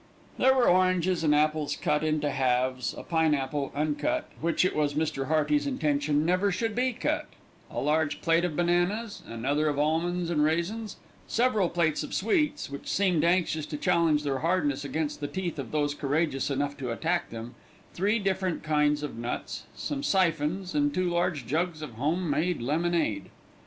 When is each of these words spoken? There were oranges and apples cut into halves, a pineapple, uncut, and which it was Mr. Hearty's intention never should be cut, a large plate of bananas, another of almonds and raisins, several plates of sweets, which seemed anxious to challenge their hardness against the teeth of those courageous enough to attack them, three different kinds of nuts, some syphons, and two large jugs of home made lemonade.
There 0.39 0.55
were 0.55 0.67
oranges 0.67 1.23
and 1.23 1.35
apples 1.35 1.75
cut 1.75 2.03
into 2.03 2.31
halves, 2.31 2.95
a 2.97 3.03
pineapple, 3.03 3.71
uncut, 3.75 4.27
and 4.33 4.41
which 4.41 4.65
it 4.65 4.75
was 4.75 4.95
Mr. 4.95 5.27
Hearty's 5.27 5.67
intention 5.67 6.25
never 6.25 6.51
should 6.51 6.73
be 6.73 6.91
cut, 6.91 7.27
a 7.69 7.79
large 7.79 8.19
plate 8.19 8.43
of 8.43 8.55
bananas, 8.55 9.21
another 9.27 9.67
of 9.69 9.77
almonds 9.77 10.31
and 10.31 10.43
raisins, 10.43 10.95
several 11.27 11.69
plates 11.69 12.01
of 12.01 12.15
sweets, 12.15 12.67
which 12.67 12.87
seemed 12.91 13.23
anxious 13.23 13.67
to 13.67 13.77
challenge 13.77 14.23
their 14.23 14.39
hardness 14.39 14.83
against 14.83 15.19
the 15.19 15.27
teeth 15.27 15.59
of 15.59 15.69
those 15.71 15.93
courageous 15.93 16.49
enough 16.49 16.75
to 16.77 16.91
attack 16.91 17.29
them, 17.29 17.53
three 17.93 18.17
different 18.17 18.63
kinds 18.63 19.03
of 19.03 19.19
nuts, 19.19 19.65
some 19.75 20.01
syphons, 20.01 20.73
and 20.73 20.95
two 20.95 21.11
large 21.11 21.45
jugs 21.45 21.83
of 21.83 21.91
home 21.91 22.27
made 22.27 22.59
lemonade. 22.59 23.29